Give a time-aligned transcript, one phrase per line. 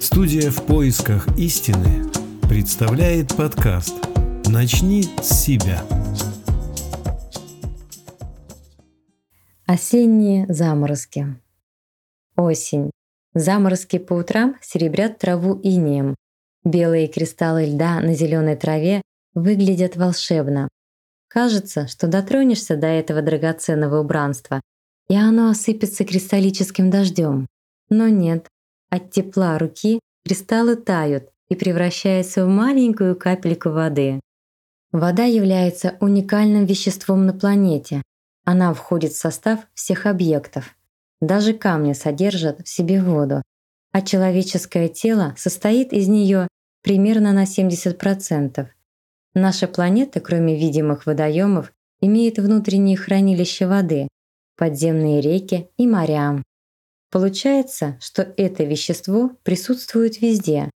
[0.00, 2.10] Студия в поисках истины
[2.48, 3.94] представляет подкаст
[4.46, 5.84] «Начни с себя».
[9.66, 11.26] Осенние заморозки.
[12.34, 12.90] Осень.
[13.34, 16.14] Заморозки по утрам серебрят траву инеем.
[16.64, 19.02] Белые кристаллы льда на зеленой траве
[19.34, 20.70] выглядят волшебно.
[21.28, 24.62] Кажется, что дотронешься до этого драгоценного убранства,
[25.10, 27.46] и оно осыпется кристаллическим дождем.
[27.90, 28.48] Но нет,
[28.90, 34.20] от тепла руки кристаллы тают и превращаются в маленькую капельку воды.
[34.92, 38.02] Вода является уникальным веществом на планете.
[38.44, 40.76] Она входит в состав всех объектов.
[41.20, 43.42] Даже камни содержат в себе воду,
[43.92, 46.48] а человеческое тело состоит из нее
[46.82, 48.66] примерно на 70%.
[49.34, 54.08] Наша планета, кроме видимых водоемов, имеет внутренние хранилища воды,
[54.56, 56.42] подземные реки и моря.
[57.10, 60.70] Получается, что это вещество присутствует везде,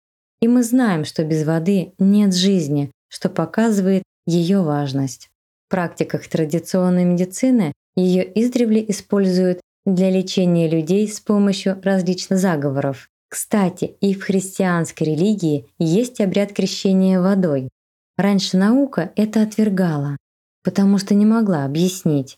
[0.41, 5.29] и мы знаем, что без воды нет жизни, что показывает ее важность.
[5.67, 13.09] В практиках традиционной медицины ее издревле используют для лечения людей с помощью различных заговоров.
[13.29, 17.69] Кстати, и в христианской религии есть обряд крещения водой.
[18.17, 20.17] Раньше наука это отвергала,
[20.63, 22.37] потому что не могла объяснить.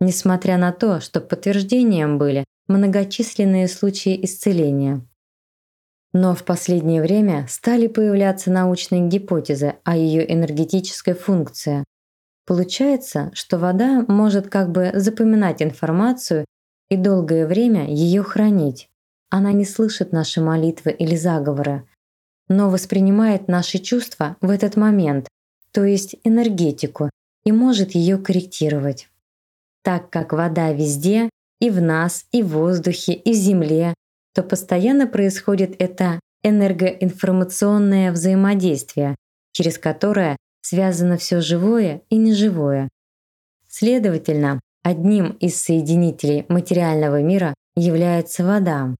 [0.00, 5.06] Несмотря на то, что подтверждением были многочисленные случаи исцеления.
[6.12, 11.84] Но в последнее время стали появляться научные гипотезы о ее энергетической функции.
[12.46, 16.44] Получается, что вода может как бы запоминать информацию
[16.88, 18.88] и долгое время ее хранить.
[19.30, 21.88] Она не слышит наши молитвы или заговоры,
[22.48, 25.26] но воспринимает наши чувства в этот момент,
[25.72, 27.10] то есть энергетику,
[27.44, 29.08] и может ее корректировать.
[29.82, 31.28] Так как вода везде,
[31.60, 33.94] и в нас, и в воздухе, и в земле,
[34.34, 39.16] то постоянно происходит это энергоинформационное взаимодействие,
[39.52, 42.88] через которое связано все живое и неживое.
[43.68, 48.94] Следовательно, одним из соединителей материального мира является вода.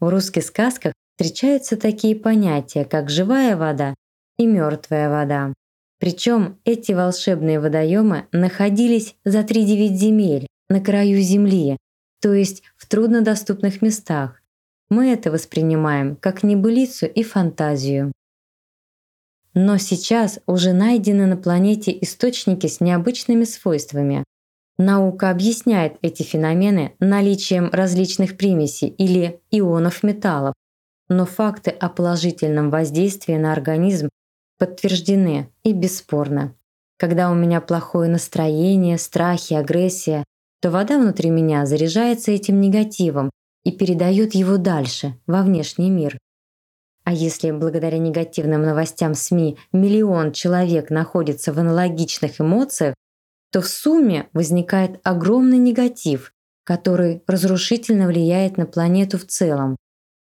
[0.00, 3.94] В русских сказках встречаются такие понятия, как живая вода
[4.38, 5.52] и мертвая вода.
[6.00, 11.76] Причем эти волшебные водоемы находились за тридевять земель, на краю земли,
[12.20, 14.42] то есть в труднодоступных местах.
[14.90, 18.12] Мы это воспринимаем как небылицу и фантазию.
[19.54, 24.24] Но сейчас уже найдены на планете источники с необычными свойствами.
[24.78, 30.54] Наука объясняет эти феномены наличием различных примесей или ионов металлов,
[31.08, 34.08] но факты о положительном воздействии на организм
[34.58, 36.54] подтверждены и бесспорно.
[36.96, 40.24] Когда у меня плохое настроение, страхи, агрессия,
[40.62, 43.30] то вода внутри меня заряжается этим негативом
[43.64, 46.16] и передает его дальше, во внешний мир.
[47.04, 52.94] А если благодаря негативным новостям СМИ миллион человек находится в аналогичных эмоциях,
[53.50, 56.32] то в сумме возникает огромный негатив,
[56.64, 59.76] который разрушительно влияет на планету в целом.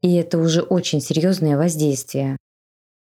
[0.02, 2.36] И это уже очень серьезное воздействие.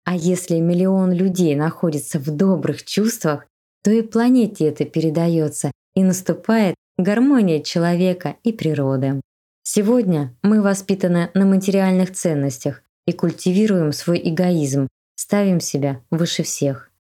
[0.06, 3.46] А если миллион людей находится в добрых чувствах,
[3.84, 9.22] то и планете это передается, и наступает гармония человека и природы.
[9.64, 16.92] Сегодня мы воспитаны на материальных ценностях и культивируем свой эгоизм, ставим себя выше всех.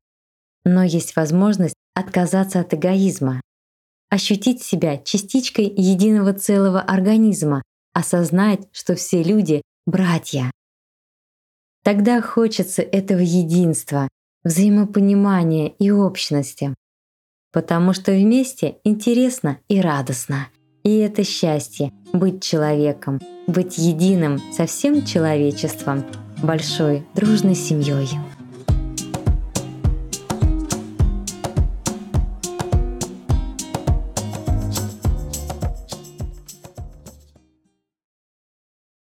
[0.63, 3.41] Но есть возможность отказаться от эгоизма,
[4.09, 7.63] ощутить себя частичкой единого целого организма,
[7.93, 10.51] осознать, что все люди— братья.
[11.83, 14.07] Тогда хочется этого единства,
[14.43, 16.75] взаимопонимания и общности
[17.51, 20.47] потому что вместе интересно и радостно.
[20.83, 26.03] И это счастье— быть человеком, быть единым со всем человечеством,
[26.41, 28.09] большой дружной семьей.